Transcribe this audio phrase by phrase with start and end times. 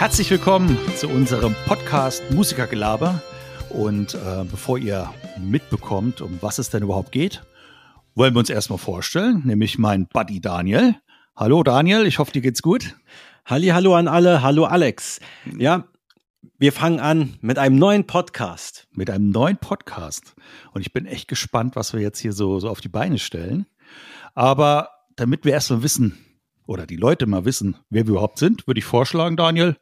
[0.00, 3.22] Herzlich willkommen zu unserem Podcast Musikergelaber.
[3.68, 7.44] Und äh, bevor ihr mitbekommt, um was es denn überhaupt geht,
[8.14, 10.94] wollen wir uns erstmal vorstellen, nämlich mein Buddy Daniel.
[11.36, 12.96] Hallo Daniel, ich hoffe, dir geht's gut.
[13.44, 15.20] Halli, hallo an alle, hallo Alex.
[15.58, 15.84] Ja,
[16.58, 18.88] wir fangen an mit einem neuen Podcast.
[18.92, 20.34] Mit einem neuen Podcast.
[20.72, 23.66] Und ich bin echt gespannt, was wir jetzt hier so, so auf die Beine stellen.
[24.34, 26.16] Aber damit wir erstmal wissen,
[26.70, 29.76] oder die Leute mal wissen, wer wir überhaupt sind, würde ich vorschlagen, Daniel,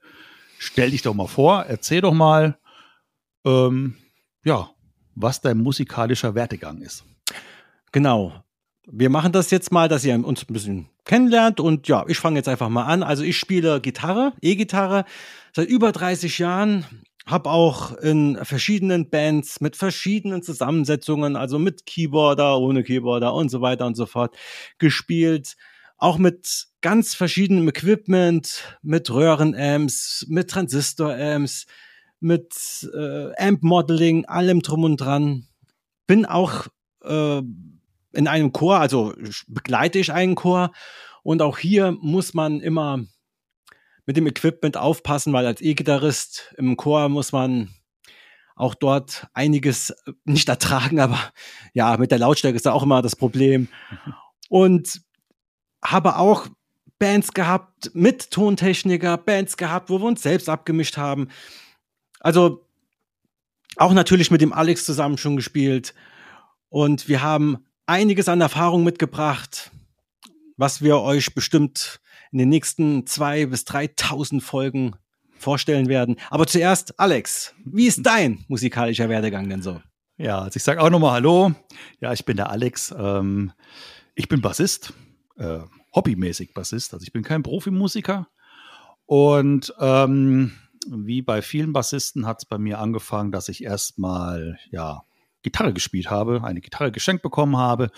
[0.59, 2.59] stell dich doch mal vor, erzähl doch mal,
[3.45, 3.98] ähm,
[4.42, 4.70] ja,
[5.14, 7.05] was dein musikalischer Werdegang ist.
[7.92, 8.42] Genau.
[8.91, 12.37] Wir machen das jetzt mal, dass ihr uns ein bisschen kennenlernt und ja, ich fange
[12.37, 13.02] jetzt einfach mal an.
[13.02, 15.05] Also ich spiele Gitarre, E-Gitarre
[15.55, 16.86] seit über 30 Jahren,
[17.27, 23.61] habe auch in verschiedenen Bands mit verschiedenen Zusammensetzungen, also mit Keyboarder, ohne Keyboarder und so
[23.61, 24.34] weiter und so fort
[24.78, 25.55] gespielt.
[25.98, 31.66] Auch mit ganz verschiedenem Equipment, mit Röhrenamps, mit Transistor-Amps,
[32.20, 35.46] mit äh, Amp-Modeling, allem drum und dran.
[36.06, 36.66] Bin auch
[37.04, 39.14] äh, in einem Chor, also
[39.46, 40.72] begleite ich einen Chor.
[41.22, 43.04] Und auch hier muss man immer
[44.06, 47.68] mit dem Equipment aufpassen, weil als E-Gitarrist im Chor muss man
[48.56, 51.18] auch dort einiges äh, nicht ertragen, aber
[51.74, 53.68] ja, mit der Lautstärke ist da auch immer das Problem.
[54.48, 55.02] Und
[55.84, 56.48] habe auch
[56.98, 61.28] Bands gehabt mit Tontechniker, Bands gehabt, wo wir uns selbst abgemischt haben.
[62.20, 62.66] Also
[63.77, 65.94] auch natürlich mit dem Alex zusammen schon gespielt.
[66.68, 69.70] Und wir haben einiges an Erfahrung mitgebracht,
[70.56, 72.00] was wir euch bestimmt
[72.32, 74.96] in den nächsten zwei bis 3.000 Folgen
[75.38, 76.16] vorstellen werden.
[76.30, 79.80] Aber zuerst, Alex, wie ist dein musikalischer Werdegang denn so?
[80.16, 81.52] Ja, also ich sage auch nochmal Hallo.
[82.00, 82.92] Ja, ich bin der Alex.
[82.98, 83.52] Ähm,
[84.16, 84.92] ich bin Bassist,
[85.38, 85.60] äh,
[85.94, 86.92] hobbymäßig Bassist.
[86.92, 88.28] Also ich bin kein Profimusiker.
[89.07, 90.52] Und ähm,
[90.86, 95.02] wie bei vielen Bassisten hat es bei mir angefangen, dass ich erstmal ja
[95.42, 97.90] Gitarre gespielt habe, eine Gitarre geschenkt bekommen habe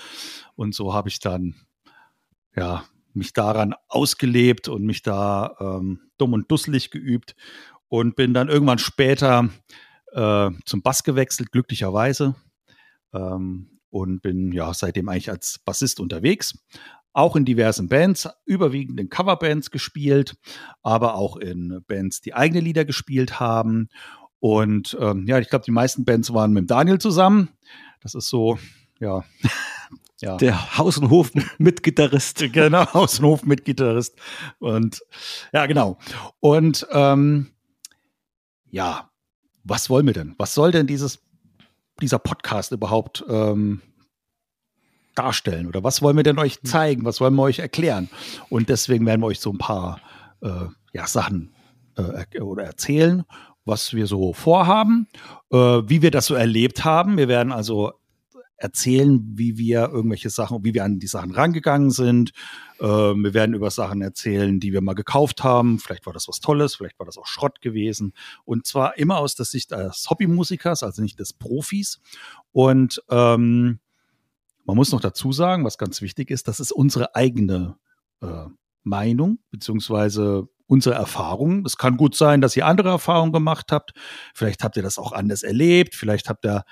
[0.54, 1.54] und so habe ich dann
[2.54, 7.34] ja mich daran ausgelebt und mich da ähm, dumm und dusselig geübt
[7.88, 9.48] und bin dann irgendwann später
[10.12, 12.36] äh, zum Bass gewechselt, glücklicherweise.
[13.12, 16.56] Ähm, und bin ja seitdem eigentlich als Bassist unterwegs
[17.12, 20.36] auch in diversen Bands, überwiegend in Coverbands gespielt,
[20.82, 23.88] aber auch in Bands, die eigene Lieder gespielt haben.
[24.38, 27.50] Und ähm, ja, ich glaube, die meisten Bands waren mit Daniel zusammen.
[28.00, 28.58] Das ist so,
[29.00, 29.24] ja.
[30.20, 30.36] ja.
[30.36, 32.38] Der Haus- und Hof-Mitgitarrist.
[32.52, 34.16] genau, Haus- und Hof-Mitgitarrist.
[34.58, 35.02] Und
[35.52, 35.98] ja, genau.
[36.38, 37.50] Und ähm,
[38.70, 39.10] ja,
[39.64, 40.34] was wollen wir denn?
[40.38, 41.20] Was soll denn dieses,
[42.00, 43.82] dieser Podcast überhaupt ähm,
[45.14, 46.64] darstellen oder was wollen wir denn euch hm.
[46.64, 48.08] zeigen, was wollen wir euch erklären?
[48.48, 50.00] Und deswegen werden wir euch so ein paar
[50.40, 51.52] äh, ja, Sachen
[51.96, 53.24] äh, oder erzählen,
[53.64, 55.08] was wir so vorhaben,
[55.50, 57.16] äh, wie wir das so erlebt haben.
[57.16, 57.92] Wir werden also
[58.60, 62.32] erzählen, wie wir irgendwelche Sachen, wie wir an die Sachen rangegangen sind.
[62.78, 65.78] Äh, wir werden über Sachen erzählen, die wir mal gekauft haben.
[65.78, 68.12] Vielleicht war das was Tolles, vielleicht war das auch Schrott gewesen.
[68.44, 72.00] Und zwar immer aus der Sicht des Hobbymusikers, also nicht des Profis.
[72.52, 73.80] Und ähm,
[74.70, 77.76] man muss noch dazu sagen, was ganz wichtig ist, das ist unsere eigene
[78.22, 78.44] äh,
[78.84, 81.66] Meinung beziehungsweise unsere Erfahrung.
[81.66, 83.94] Es kann gut sein, dass ihr andere Erfahrungen gemacht habt.
[84.32, 85.96] Vielleicht habt ihr das auch anders erlebt.
[85.96, 86.64] Vielleicht habt ihr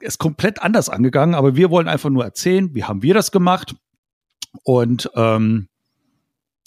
[0.00, 1.34] es komplett anders angegangen.
[1.34, 3.74] Aber wir wollen einfach nur erzählen, wie haben wir das gemacht.
[4.62, 5.68] Und ähm,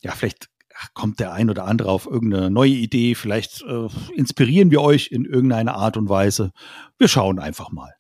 [0.01, 0.49] ja, vielleicht
[0.95, 3.13] kommt der ein oder andere auf irgendeine neue Idee.
[3.13, 6.51] Vielleicht äh, inspirieren wir euch in irgendeiner Art und Weise.
[6.97, 7.93] Wir schauen einfach mal.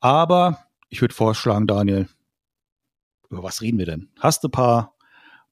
[0.00, 2.08] Aber ich würde vorschlagen, Daniel,
[3.30, 4.08] über was reden wir denn?
[4.18, 4.94] Hast du ein paar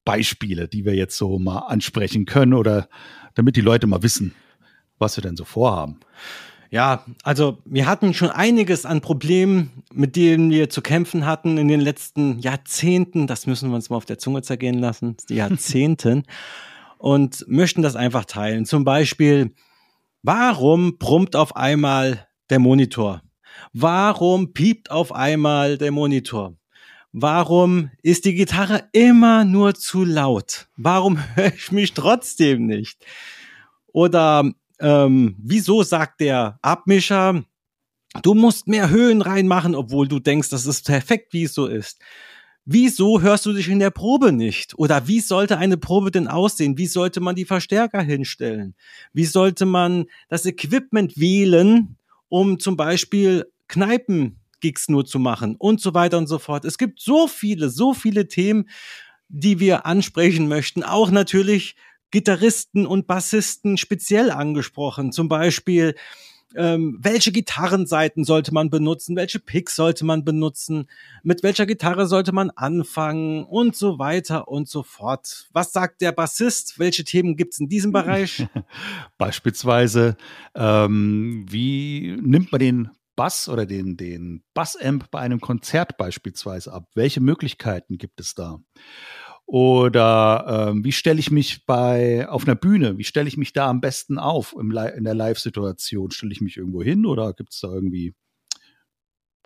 [0.04, 2.88] Beispiele, die wir jetzt so mal ansprechen können oder
[3.34, 4.34] damit die Leute mal wissen,
[4.98, 6.00] was wir denn so vorhaben?
[6.70, 11.68] Ja, also wir hatten schon einiges an Problemen, mit denen wir zu kämpfen hatten in
[11.68, 13.26] den letzten Jahrzehnten.
[13.26, 16.24] Das müssen wir uns mal auf der Zunge zergehen lassen, die Jahrzehnten.
[16.98, 18.64] und möchten das einfach teilen.
[18.64, 19.54] Zum Beispiel,
[20.22, 23.22] warum brummt auf einmal der Monitor?
[23.72, 26.56] Warum piept auf einmal der Monitor?
[27.12, 30.68] Warum ist die Gitarre immer nur zu laut?
[30.76, 33.04] Warum höre ich mich trotzdem nicht?
[33.86, 34.50] Oder
[34.80, 37.42] ähm, wieso sagt der Abmischer,
[38.22, 41.98] du musst mehr Höhen reinmachen, obwohl du denkst, das ist perfekt, wie es so ist?
[42.68, 44.76] Wieso hörst du dich in der Probe nicht?
[44.76, 46.76] Oder wie sollte eine Probe denn aussehen?
[46.76, 48.74] Wie sollte man die Verstärker hinstellen?
[49.12, 51.96] Wie sollte man das Equipment wählen,
[52.28, 56.64] um zum Beispiel Kneipen-Gigs nur zu machen und so weiter und so fort.
[56.64, 58.68] Es gibt so viele, so viele Themen,
[59.28, 60.82] die wir ansprechen möchten.
[60.82, 61.76] Auch natürlich
[62.10, 65.12] Gitarristen und Bassisten speziell angesprochen.
[65.12, 65.94] Zum Beispiel,
[66.54, 70.88] ähm, welche Gitarrenseiten sollte man benutzen, welche Picks sollte man benutzen,
[71.22, 75.48] mit welcher Gitarre sollte man anfangen und so weiter und so fort.
[75.52, 76.78] Was sagt der Bassist?
[76.78, 78.46] Welche Themen gibt's in diesem Bereich?
[79.18, 80.16] Beispielsweise,
[80.54, 86.90] ähm, wie nimmt man den Bass oder den, den Bassamp bei einem Konzert beispielsweise ab?
[86.94, 88.60] Welche Möglichkeiten gibt es da?
[89.46, 92.98] Oder ähm, wie stelle ich mich bei auf einer Bühne?
[92.98, 96.10] Wie stelle ich mich da am besten auf im, in der Live-Situation?
[96.10, 98.14] Stelle ich mich irgendwo hin oder gibt es da irgendwie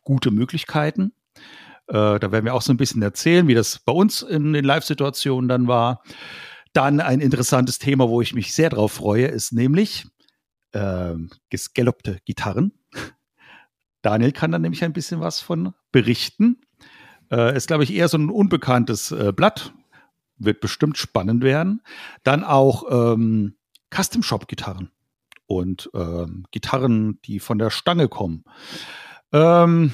[0.02, 1.12] gute Möglichkeiten?
[1.87, 4.64] Äh, da werden wir auch so ein bisschen erzählen, wie das bei uns in den
[4.64, 6.02] Live-Situationen dann war.
[6.73, 10.06] Dann ein interessantes Thema, wo ich mich sehr drauf freue, ist nämlich
[10.73, 11.14] äh,
[11.50, 12.73] gescallopte Gitarren.
[14.02, 16.62] Daniel kann dann nämlich ein bisschen was von berichten.
[17.31, 19.75] Äh, ist, glaube ich, eher so ein unbekanntes äh, Blatt.
[20.40, 21.82] Wird bestimmt spannend werden.
[22.25, 23.54] Dann auch ähm,
[23.94, 24.90] Custom-Shop-Gitarren
[25.46, 28.44] und ähm, Gitarren, die von der Stange kommen.
[29.32, 29.92] Ähm,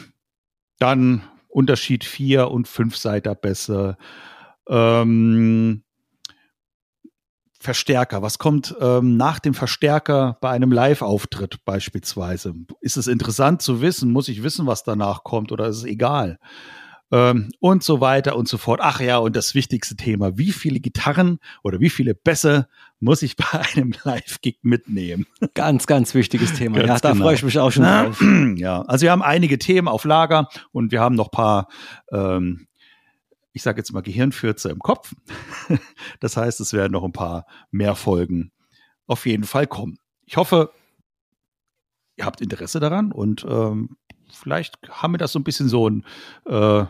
[0.78, 3.96] dann Unterschied 4 und 5 Seiter besser.
[4.68, 5.82] Ähm,
[7.58, 8.22] Verstärker?
[8.22, 12.54] Was kommt ähm, nach dem Verstärker bei einem Live-Auftritt beispielsweise?
[12.80, 14.12] Ist es interessant zu wissen?
[14.12, 16.38] Muss ich wissen, was danach kommt oder ist es egal?
[17.12, 18.80] Ähm, und so weiter und so fort.
[18.82, 22.68] Ach ja, und das wichtigste Thema, wie viele Gitarren oder wie viele Bässe
[22.98, 25.26] muss ich bei einem Live-Gig mitnehmen?
[25.54, 26.78] Ganz, ganz wichtiges Thema.
[26.78, 27.24] Ganz ja, da genau.
[27.24, 28.24] freue ich mich auch schon drauf.
[28.56, 31.68] Ja, also wir haben einige Themen auf Lager und wir haben noch paar
[32.10, 32.66] ähm,
[33.56, 35.14] ich sage jetzt mal Gehirnfürze im Kopf.
[36.20, 38.52] das heißt, es werden noch ein paar mehr Folgen
[39.06, 39.98] auf jeden Fall kommen.
[40.26, 40.72] Ich hoffe,
[42.16, 43.96] ihr habt Interesse daran und ähm,
[44.32, 46.04] vielleicht haben wir das so ein bisschen so ein
[46.46, 46.84] äh,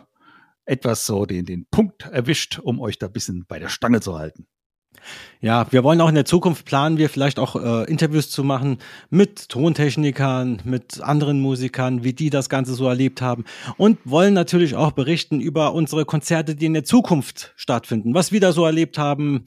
[0.64, 4.18] etwas so den, den Punkt erwischt, um euch da ein bisschen bei der Stange zu
[4.18, 4.46] halten.
[5.40, 8.78] Ja, wir wollen auch in der Zukunft planen wir vielleicht auch äh, Interviews zu machen
[9.10, 13.44] mit Tontechnikern, mit anderen Musikern, wie die das Ganze so erlebt haben
[13.76, 18.40] und wollen natürlich auch berichten über unsere Konzerte, die in der Zukunft stattfinden, was wir
[18.40, 19.44] da so erlebt haben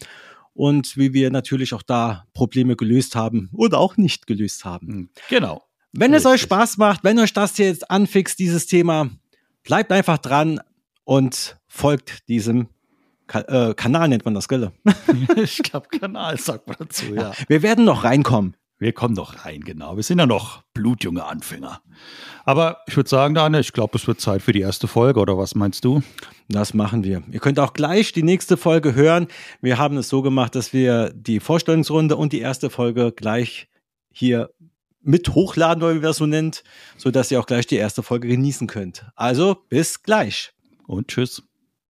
[0.53, 5.09] und wie wir natürlich auch da Probleme gelöst haben oder auch nicht gelöst haben.
[5.29, 5.63] Genau.
[5.91, 6.31] Wenn Richtig.
[6.31, 9.09] es euch Spaß macht, wenn euch das jetzt anfixt, dieses Thema,
[9.63, 10.59] bleibt einfach dran
[11.03, 12.67] und folgt diesem
[13.27, 14.71] Ka äh, Kanal nennt man das, gell?
[15.35, 17.21] ich glaube, Kanal sagt man dazu, ja.
[17.21, 17.33] ja.
[17.47, 18.55] Wir werden noch reinkommen.
[18.79, 19.97] Wir kommen noch rein, genau.
[19.97, 21.81] Wir sind ja noch blutjunge Anfänger.
[22.45, 25.37] Aber ich würde sagen, Daniel, ich glaube, es wird Zeit für die erste Folge, oder
[25.37, 26.01] was meinst du?
[26.47, 27.21] Das machen wir.
[27.29, 29.27] Ihr könnt auch gleich die nächste Folge hören.
[29.61, 33.67] Wir haben es so gemacht, dass wir die Vorstellungsrunde und die erste Folge gleich
[34.13, 34.49] hier
[35.01, 36.63] mit hochladen, wie wir das so nennt,
[36.97, 39.05] sodass ihr auch gleich die erste Folge genießen könnt.
[39.15, 40.53] Also bis gleich.
[40.87, 41.43] Und tschüss.